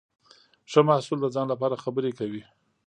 ښه 0.71 0.81
محصول 0.89 1.19
د 1.21 1.27
ځان 1.35 1.45
لپاره 1.53 1.81
خبرې 1.83 2.11
کوي. 2.19 2.43